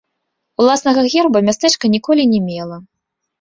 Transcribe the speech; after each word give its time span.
Уласнага 0.63 1.03
герба 1.15 1.41
мястэчка 1.49 1.85
ніколі 1.97 2.27
не 2.33 2.41
мела. 2.47 2.81